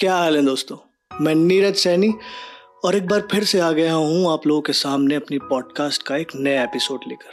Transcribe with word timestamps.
क्या 0.00 0.14
हाल 0.14 0.36
है 0.36 0.44
दोस्तों? 0.44 0.76
मैं 1.20 1.34
नीरज 1.34 1.74
सैनी 1.74 2.14
और 2.84 2.96
एक 2.96 3.06
बार 3.06 3.20
फिर 3.20 3.44
से 3.44 3.60
आ 3.60 3.72
गया 3.72 3.94
हूँ 3.94 4.32
आप 4.32 4.46
लोगों 4.46 4.60
के 4.60 4.72
सामने 4.72 5.14
अपनी 5.14 5.38
पॉडकास्ट 5.38 6.02
का 6.02 6.16
एक 6.16 6.28
नया 6.34 6.62
एपिसोड 6.62 7.00
लेकर। 7.08 7.30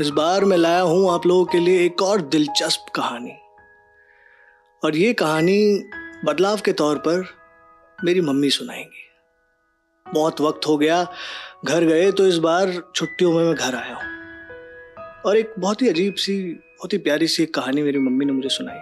इस 0.00 0.08
बार 0.08 0.44
मैं 0.44 0.56
लाया 0.56 0.80
हूँ 0.80 1.12
आप 1.12 1.26
लोगों 1.26 1.44
के 1.44 1.58
लिए 1.58 1.86
एक 1.86 2.02
और 2.02 2.20
दिलचस्प 2.20 2.86
कहानी। 2.94 3.32
और 4.84 4.96
ये 4.96 5.12
कहानी 5.12 5.84
बदलाव 6.24 6.60
के 6.60 6.72
तौर 6.72 6.98
पर 6.98 7.26
मेरी 8.04 8.20
मम्मी 8.20 8.50
सुनाएँगी। 8.50 9.04
बहुत 10.14 10.40
वक्त 10.40 10.66
हो 10.66 10.78
गया, 10.78 11.06
घर 11.64 11.84
गए 11.84 12.12
तो 12.12 12.26
इस 12.26 12.38
बार 12.38 12.82
छुट्टियों 12.94 13.32
में 13.32 13.44
मैं 13.44 13.54
घर 13.54 13.74
आया 13.74 13.94
हूँ। 13.94 14.10
और 15.26 15.36
एक 15.36 15.54
बहुत 15.58 15.82
ही 15.82 15.88
अजीब 15.88 16.14
सी, 16.14 16.42
बहुत 16.52 16.92
ही 16.92 16.98
प्यारी 16.98 17.26
सी 17.26 17.42
एक 17.42 17.54
कहानी 17.54 17.82
मेरी 17.82 17.98
मम्मी 17.98 18.24
ने 18.24 18.32
मुझे 18.32 18.48
सुनाई। 18.48 18.78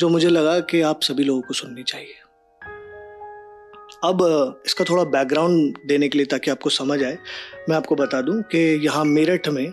जो 0.00 0.08
मुझे 0.08 0.28
लगा 0.28 0.60
कि 0.60 0.80
आप 0.80 1.02
सभी 1.02 1.24
लोगों 1.24 1.42
को 1.42 1.54
सुननी 1.54 1.82
चाहिए। 1.82 2.14
अब 4.04 4.62
इसका 4.66 4.84
थोड़ा 4.84 5.04
बैकग्राउंड 5.04 5.78
देने 5.86 6.08
के 6.08 6.18
लिए 6.18 6.26
ताकि 6.26 6.50
आपको 6.50 6.70
समझ 6.70 7.02
आए, 7.04 7.18
मैं 7.68 7.76
आपको 7.76 7.94
बता 7.94 8.20
दूँ 8.20 8.42
कि 8.42 8.58
यहाँ 8.58 9.04
मेरठ 9.04 9.48
में 9.48 9.72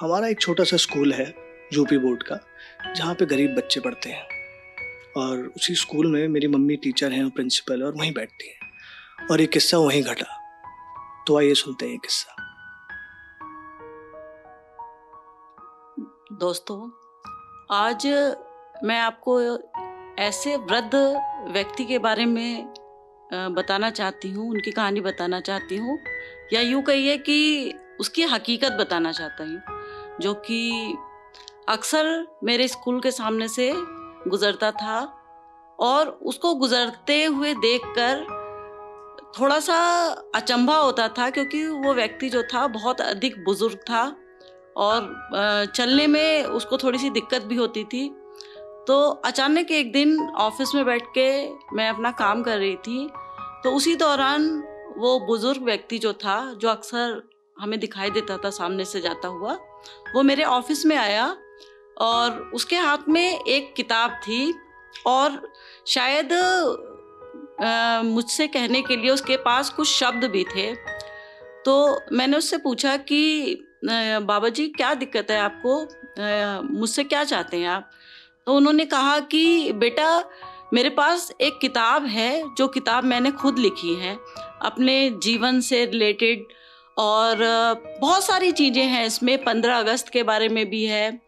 हमारा 0.00 0.28
एक 0.28 0.40
छोटा 0.40 0.64
सा 0.64 0.76
स्कूल 0.76 1.12
है 1.12 1.34
यूपी 1.72 1.98
बोर्ड 1.98 2.22
का, 2.22 2.38
जहाँ 2.94 3.14
पे 3.14 3.26
गरीब 3.26 3.54
बच्चे 3.56 3.80
पढ़ते 3.80 4.10
हैं। 4.10 4.26
और 5.16 5.52
उसी 5.56 5.74
स्कूल 5.74 6.06
में 6.06 6.28
मेरी 6.28 6.48
मम्मी 6.48 6.76
टीचर 6.76 7.12
हैं 7.12 7.24
और 7.24 7.30
प्रिंसिपल 7.30 7.82
और 7.82 7.92
वहीं 7.92 8.12
बैठती 8.12 8.48
हैं। 8.48 9.28
और 9.30 9.40
ये 9.40 9.46
किस्सा 9.46 9.78
वहीं 9.78 10.02
घटा। 10.02 10.42
तो 11.26 11.38
आइए 11.38 11.54
सुनते 11.54 11.84
हैं 11.84 11.92
ये 11.92 11.98
किस्सा। 11.98 12.36
दोस्तों, 16.32 16.90
आज 17.70 18.06
मैं 18.84 18.98
आपको 19.00 19.40
ऐसे 20.18 20.56
वृद्ध 20.56 20.94
व्यक्ति 21.52 21.84
के 21.84 21.98
बारे 21.98 22.24
में 22.26 22.72
बताना 23.30 23.90
चाहती 23.90 24.30
हूँ, 24.30 24.48
उनकी 24.50 24.70
कहानी 24.70 25.00
बताना 25.00 25.40
चाहती 25.40 25.76
हूँ, 25.76 25.98
या 26.52 26.60
यूँ 26.60 26.82
कहिए 26.82 27.16
कि 27.18 27.74
उसकी 28.00 28.22
हकीकत 28.24 28.72
बताना 28.72 29.12
चाहता 29.12 29.44
हूँ, 29.44 29.60
जो 30.20 30.34
कि 30.46 30.96
अक्सर 31.68 32.26
मेरे 32.44 32.68
स्कूल 32.68 33.00
के 33.00 33.10
सामने 33.10 33.48
से 33.48 33.72
गुजरता 33.74 34.70
था 34.72 35.00
और 35.78 36.08
उसको 36.08 36.54
गुजरते 36.54 37.24
हुए 37.24 37.54
देखकर 37.54 38.24
थोड़ा 39.38 39.58
सा 39.60 39.78
अचंभा 40.34 40.76
होता 40.76 41.08
था, 41.08 41.30
क्योंकि 41.30 41.66
वो 41.66 41.94
व्यक्ति 41.94 42.28
जो 42.30 42.42
था 42.44 42.66
बहुत 42.68 43.00
अधिक 43.00 43.42
बुज़ुर्ग 43.44 43.78
था 43.90 44.04
और 44.76 45.70
चलने 45.76 46.06
में 46.06 46.44
उसको 46.44 46.76
थोड़ी 46.76 46.98
सी 46.98 47.10
दिक्कत 47.10 47.42
भी 47.42 47.56
होती 47.56 47.84
थी। 47.84 48.08
तो 48.86 48.98
अचानक 49.24 49.70
एक 49.70 49.92
दिन 49.92 50.18
ऑफ़िस 50.38 50.74
में 50.74 50.84
बैठ 50.84 51.06
के 51.16 51.28
मैं 51.76 51.88
अपना 51.88 52.10
काम 52.18 52.42
कर 52.42 52.58
रही 52.58 52.76
थी 52.78 53.08
तो 53.64 53.70
उसी 53.70 53.94
दौरान 53.96 54.48
वो 54.98 55.18
बुज़ुर्ग 55.20 55.62
व्यक्ति 55.62 55.98
जो 55.98 56.12
था, 56.12 56.52
जो 56.52 56.68
अक्सर 56.68 57.22
हमें 57.56 57.78
दिखाई 57.80 58.10
देता 58.10 58.36
था, 58.36 58.50
सामने 58.50 58.84
से 58.84 59.00
जाता 59.00 59.28
हुआ, 59.28 59.52
वो 60.14 60.22
मेरे 60.22 60.44
ऑफ़िस 60.44 60.84
में 60.86 60.96
आया 60.96 61.26
और 62.00 62.38
उसके 62.54 62.76
हाथ 62.76 63.08
में 63.08 63.40
एक 63.40 63.72
किताब 63.76 64.10
थी 64.22 64.54
और 65.06 65.40
शायद 65.86 66.32
मुझसे 68.04 68.46
कहने 68.48 68.82
के 68.82 68.96
लिए 68.96 69.10
उसके 69.10 69.36
पास 69.44 69.70
कुछ 69.70 69.88
शब्द 69.88 70.24
भी 70.24 70.44
थे। 70.44 70.74
तो 71.64 72.00
मैंने 72.12 72.36
उससे 72.36 72.58
पूछा 72.58 72.96
कि 72.96 73.62
बाबा 73.84 74.48
जी, 74.48 74.68
क्या 74.68 74.94
दिक्कत 74.94 75.30
है 75.30 75.40
आपको? 75.40 75.80
मुझसे 76.78 77.04
क्या 77.04 77.24
चाहते 77.24 77.56
हैं 77.56 77.68
आप? 77.68 77.90
तो 78.46 78.54
उन्होंने 78.54 78.84
कहा 78.84 79.20
कि, 79.20 79.72
बेटा, 79.72 80.24
मेरे 80.72 80.90
पास 80.90 81.32
एक 81.40 81.58
किताब 81.58 82.06
है, 82.06 82.54
जो 82.54 82.68
किताब 82.68 83.04
मैंने 83.04 83.30
खुद 83.30 83.58
लिखी 83.58 83.94
है। 83.94 84.18
अपने 84.62 85.10
जीवन 85.10 85.60
से 85.60 85.84
रिलेटेड 85.84 86.44
और, 86.98 87.36
बहुत 88.00 88.24
सारी 88.24 88.52
चीज़ें 88.52 88.84
हैं, 88.84 89.06
इसमें 89.06 89.44
पंद्रह 89.44 89.78
अगस्त 89.78 90.08
के 90.08 90.22
बारे 90.22 90.48
में 90.48 90.70
भी 90.70 90.84
है 90.84 91.20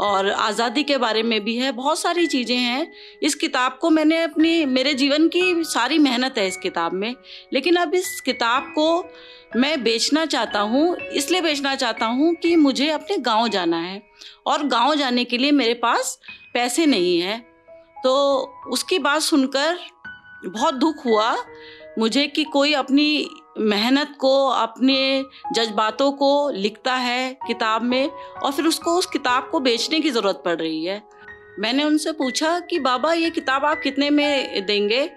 और 0.00 0.28
आज़ादी 0.30 0.82
के 0.82 0.96
बारे 0.98 1.22
में 1.22 1.40
भी 1.44 1.56
है, 1.56 1.72
बहुत 1.72 1.98
सारी 1.98 2.26
चीज़ें 2.26 2.56
हैं। 2.56 2.92
इस 3.22 3.34
किताब 3.34 3.78
को 3.80 3.90
मैंने 3.90 4.22
अपनी, 4.22 4.64
मेरे 4.66 4.94
जीवन 4.94 5.28
की 5.28 5.64
सारी 5.64 5.98
मेहनत 5.98 6.38
है 6.38 6.46
इस 6.46 6.56
किताब 6.56 6.92
में। 6.92 7.14
लेकिन 7.52 7.76
अब 7.76 7.94
इस 7.94 8.20
किताब 8.20 8.72
को 8.74 9.04
मैं 9.56 9.82
बेचना 9.82 10.24
चाहता 10.26 10.60
हूँ, 10.60 10.96
इसलिए 10.96 11.40
बेचना 11.40 11.74
चाहता 11.74 12.06
हूँ 12.06 12.34
कि 12.34 12.54
मुझे 12.56 12.88
अपने 12.90 13.16
गाँव 13.18 13.48
जाना 13.48 13.76
है। 13.76 14.02
और 14.46 14.66
गाँव 14.66 14.94
जाने 14.94 15.24
के 15.24 15.38
लिए 15.38 15.50
मेरे 15.52 15.74
पास 15.74 16.18
पैसे 16.54 16.86
नहीं 16.86 17.20
है। 17.20 17.38
तो 18.04 18.12
उसकी 18.70 18.98
बात 18.98 19.22
सुनकर 19.22 19.78
बहुत 20.46 20.74
दुख 20.74 21.04
हुआ 21.04 21.34
मुझे 21.98 22.26
कि 22.26 22.44
कोई 22.44 22.72
अपनी 22.72 23.28
मेहनत 23.58 24.14
को, 24.18 24.48
अपने 24.48 25.24
जज्बातों 25.52 26.12
को 26.12 26.50
लिखता 26.50 26.94
है 26.94 27.38
किताब 27.46 27.82
में 27.82 28.10
और 28.42 28.52
फिर 28.52 28.66
उसको 28.66 28.98
उस 28.98 29.06
किताब 29.06 29.48
को 29.52 29.60
बेचने 29.60 30.00
की 30.00 30.10
ज़रूरत 30.10 30.42
पड़ 30.44 30.56
रही 30.56 30.84
है। 30.84 31.02
मैंने 31.58 31.84
उनसे 31.84 32.12
पूछा 32.12 32.60
कि, 32.60 32.78
बाबा, 32.78 33.12
ये 33.12 33.30
किताब 33.30 33.64
आप 33.64 33.80
कितने 33.82 34.10
में 34.10 34.66
देंगे? 34.66 35.10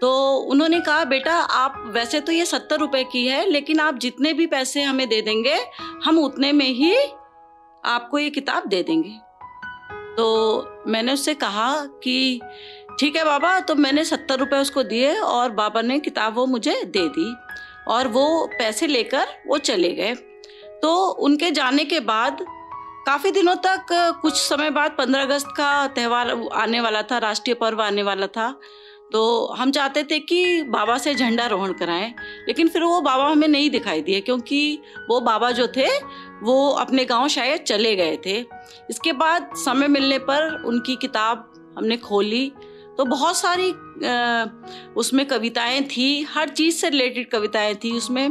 तो 0.00 0.36
उन्होंने 0.36 0.80
कहा, 0.80 1.04
बेटा, 1.04 1.34
आप, 1.34 1.84
वैसे 1.86 2.20
तो 2.20 2.32
ये 2.32 2.46
सत्तर 2.46 2.78
रुपये 2.78 3.04
की 3.04 3.26
है, 3.26 3.50
लेकिन 3.50 3.80
आप 3.80 3.94
जितने 3.94 4.32
भी 4.32 4.46
पैसे 4.46 4.82
हमें 4.82 5.08
दे 5.08 5.22
देंगे, 5.22 5.58
हम 6.04 6.18
उतने 6.18 6.52
में 6.52 6.68
ही 6.68 6.96
आपको 7.84 8.18
ये 8.18 8.30
किताब 8.30 8.66
दे 8.66 8.82
देंगे। 8.82 9.12
तो 10.16 10.66
मैंने 10.86 11.12
उससे 11.12 11.34
कहा 11.34 11.84
कि, 11.84 12.40
ठीक 13.00 13.16
है 13.16 13.24
बाबा। 13.24 13.60
तो 13.60 13.74
मैंने 13.74 14.04
सत्तर 14.04 14.38
रुपये 14.38 14.60
उसको 14.60 14.82
दिए 14.82 15.18
और 15.18 15.50
बाबा 15.50 15.82
ने 15.82 15.98
किताब 15.98 16.34
वो 16.34 16.46
मुझे 16.46 16.84
दे 16.84 17.08
दी। 17.08 17.36
और 17.90 18.08
वो 18.08 18.46
पैसे 18.58 18.86
लेकर 18.86 19.26
वो 19.46 19.58
चले 19.60 19.92
गए। 19.92 20.14
तो 20.82 20.94
उनके 21.20 21.50
जाने 21.50 21.84
के 21.84 22.00
बाद 22.02 22.44
काफ़ी 23.06 23.30
दिनों 23.30 23.54
तक 23.56 23.86
कुछ 24.22 24.34
समय 24.34 24.70
बाद 24.70 24.94
पंद्रह 24.98 25.22
अगस्त 25.22 25.46
का 25.56 25.86
त्यौहार 25.88 26.30
आने 26.54 26.80
वाला 26.80 27.02
था, 27.02 27.18
राष्ट्रीय 27.18 27.54
पर्व 27.54 27.82
आने 27.82 28.02
वाला 28.02 28.26
था। 28.26 28.54
तो 29.12 29.46
हम 29.54 29.70
चाहते 29.70 30.02
थे 30.04 30.18
कि 30.20 30.62
बाबा 30.64 30.96
से 30.98 31.14
झंडा 31.14 31.46
रोहण 31.46 31.72
कराएँ, 31.72 32.14
लेकिन 32.48 32.68
फिर 32.68 32.82
वो 32.82 33.00
बाबा 33.00 33.28
हमें 33.28 33.46
नहीं 33.48 33.70
दिखाई 33.70 34.02
दिए 34.02 34.20
क्योंकि 34.20 34.78
वो 35.08 35.20
बाबा 35.20 35.50
जो 35.50 35.66
थे, 35.66 35.88
वो 36.42 36.68
अपने 36.70 37.04
गाँव 37.04 37.28
शायद 37.28 37.62
चले 37.62 37.94
गए 37.96 38.16
थे। 38.26 38.38
इसके 38.90 39.12
बाद 39.14 39.50
समय 39.56 39.88
मिलने 39.88 40.18
पर 40.20 40.62
उनकी 40.62 40.96
किताब 40.96 41.46
हमने 41.78 41.96
खोली 41.96 42.52
तो 42.98 43.04
बहुत 43.04 43.36
सारी 43.36 43.70
उसमें 44.96 45.26
कविताएँ 45.26 45.86
थी, 45.86 46.24
हर 46.24 46.48
चीज़ 46.48 46.76
से 46.76 46.88
रिलेटेड 46.88 47.30
कविताएँ 47.30 47.74
थी 47.74 47.92
उसमें। 47.92 48.28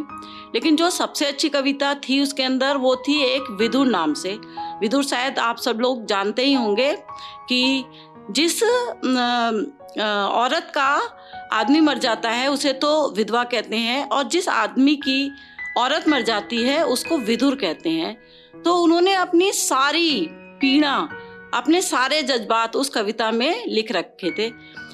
लेकिन 0.55 0.75
जो 0.75 0.89
सबसे 0.89 1.25
अच्छी 1.25 1.49
कविता 1.49 1.99
थी 1.99 2.21
उसके 2.21 2.43
अंदर 2.43 2.77
वो 2.77 3.03
थी 3.07 3.25
एक 3.25 3.51
विदुर 3.51 3.87
नाम 3.87 4.13
से। 4.13 4.39
विदुर 4.81 5.03
शायद 5.03 5.39
आप 5.39 5.57
सब 5.57 5.79
लोग 5.79 6.05
जानते 6.05 6.45
ही 6.45 6.53
होंगे 6.53 6.97
कि 7.49 7.85
जिस 8.31 8.63
औरत 8.63 10.71
का 10.75 11.01
आदमी 11.53 11.81
मर 11.81 11.97
जाता 11.97 12.29
है, 12.29 12.51
उसे 12.51 12.73
तो 12.73 13.13
विधवा 13.17 13.43
कहते 13.43 13.75
हैं 13.75 14.05
और 14.05 14.23
जिस 14.23 14.49
आदमी 14.49 14.97
की 14.97 15.31
औरत 15.77 16.09
मर 16.09 16.21
जाती 16.21 16.63
है, 16.63 16.85
उसको 16.85 17.17
विधुर 17.17 17.55
कहते 17.55 17.89
हैं। 17.89 18.17
तो 18.63 18.75
उन्होंने 18.75 19.13
अपनी 19.13 19.51
सारी 19.51 20.29
पीड़ा 20.61 21.09
अपने 21.53 21.81
सारे 21.81 22.21
जज्बात 22.23 22.75
उस 22.75 22.89
कविता 22.89 23.31
में 23.31 23.65
लिख 23.67 23.91
रखे 23.91 24.31
थे। 24.31 24.51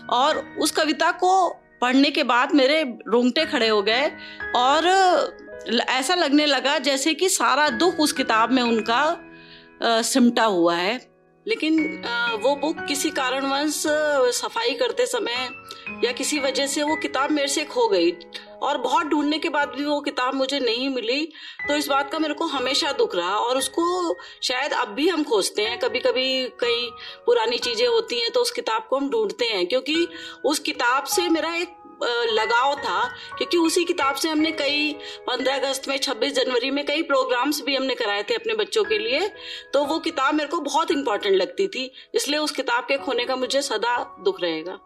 और 0.09 0.37
उस 0.61 0.71
कविता 0.71 1.11
को 1.13 1.49
पढ़ने 1.81 2.09
के 2.11 2.23
बाद 2.23 2.53
मेरे 2.55 2.81
रोंगटे 3.07 3.45
खड़े 3.45 3.67
हो 3.67 3.81
गए 3.81 4.11
और 4.55 4.87
ऐसा 5.89 6.15
लगने 6.15 6.45
लगा 6.45 6.77
जैसे 6.79 7.13
कि 7.13 7.29
सारा 7.29 7.67
दुख 7.69 7.99
उस 7.99 8.11
किताब 8.11 8.51
में 8.51 8.61
उनका 8.63 10.01
सिमटा 10.03 10.43
हुआ 10.45 10.75
है। 10.75 10.95
लेकिन 11.45 11.75
वो 12.43 12.55
बुक 12.55 12.79
किसी 12.79 13.09
कारणवश 13.09 13.83
सफ़ाई 14.35 14.73
करते 14.73 15.05
समय 15.05 15.49
या 16.05 16.11
किसी 16.11 16.39
वजह 16.39 16.67
से 16.67 16.83
वो 16.83 16.95
किताब 16.95 17.31
मेरे 17.31 17.47
से 17.47 17.63
खो 17.63 17.87
गई। 17.87 18.11
और 18.61 18.77
बहुत 18.77 19.07
ढूँढने 19.07 19.39
के 19.39 19.49
बाद 19.49 19.69
भी 19.69 19.85
वो 19.85 19.99
किताब 20.01 20.33
मुझे 20.33 20.59
नहीं 20.59 20.89
मिली। 20.89 21.25
तो 21.67 21.75
इस 21.75 21.87
बात 21.87 22.11
का 22.11 22.19
मेरे 22.19 22.33
को 22.33 22.45
हमेशा 22.47 22.91
दुख 22.93 23.15
रहा 23.15 23.35
और 23.37 23.57
उसको 23.57 24.15
शायद 24.43 24.73
अब 24.73 24.93
भी 24.95 25.07
हम 25.09 25.23
खोजते 25.23 25.61
हैं। 25.61 25.79
कभी 25.79 25.99
कभी 25.99 26.27
कई 26.59 26.89
पुरानी 27.25 27.57
चीज़ें 27.59 27.87
होती 27.87 28.19
हैं 28.19 28.31
तो 28.31 28.41
उस 28.41 28.51
किताब 28.51 28.87
को 28.89 28.97
हम 28.97 29.09
ढूंढते 29.09 29.45
हैं 29.45 29.65
क्योंकि 29.67 30.07
उस 30.45 30.59
किताब 30.61 31.03
से 31.05 31.27
मेरा 31.29 31.55
एक 31.55 31.81
लगाव 32.29 32.73
था 32.75 33.03
क्योंकि 33.37 33.57
उसी 33.57 33.83
किताब 33.85 34.15
से 34.15 34.29
हमने 34.29 34.51
कई 34.51 34.91
पंद्रह 35.27 35.55
अगस्त 35.55 35.87
में, 35.87 35.97
छब्बीस 35.97 36.33
जनवरी 36.33 36.71
में 36.71 36.85
कई 36.85 37.01
प्रोग्राम्स 37.03 37.61
भी 37.61 37.75
हमने 37.75 37.95
कराए 37.95 38.23
थे 38.23 38.35
अपने 38.35 38.53
बच्चों 38.55 38.83
के 38.83 38.97
लिए। 38.99 39.27
तो 39.73 39.83
वो 39.85 39.99
किताब 39.99 40.33
मेरे 40.35 40.49
को 40.49 40.59
बहुत 40.61 40.91
इंपॉर्टेंट 40.91 41.35
लगती 41.35 41.67
थी, 41.67 41.91
इसलिए 42.15 42.39
उस 42.39 42.51
किताब 42.51 42.83
के 42.83 42.97
खोने 42.97 43.25
का 43.25 43.35
मुझे 43.35 43.61
सदा 43.61 43.97
दुख 44.25 44.41
रहेगा। 44.41 44.77